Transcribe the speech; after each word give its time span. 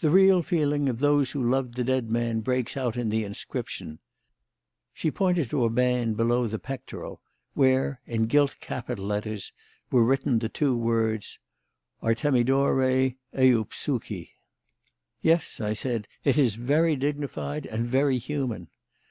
The 0.00 0.08
real 0.10 0.40
feeling 0.42 0.88
of 0.88 1.00
those 1.00 1.32
who 1.32 1.42
loved 1.50 1.74
the 1.74 1.84
dead 1.84 2.08
man 2.08 2.40
breaks 2.40 2.78
out 2.78 2.96
in 2.96 3.10
the 3.10 3.24
inscription." 3.24 3.98
She 4.94 5.10
pointed 5.10 5.50
to 5.50 5.66
a 5.66 5.68
band 5.68 6.16
below 6.16 6.46
the 6.46 6.58
pectoral, 6.58 7.20
where, 7.52 8.00
in 8.06 8.24
gilt 8.24 8.56
capital 8.60 9.04
letters, 9.04 9.52
was 9.90 10.02
written 10.04 10.38
the 10.38 10.48
two 10.48 10.74
words, 10.74 11.38
"[Greek: 12.00 12.16
ARTEMIDORE 12.24 13.14
EUPsUChI]." 13.34 14.30
"Yes," 15.20 15.60
I 15.60 15.74
said, 15.74 16.08
"it 16.24 16.38
is 16.38 16.54
very 16.54 16.96
dignified 16.96 17.66
and 17.66 17.84
very 17.86 18.16
human." 18.16 18.68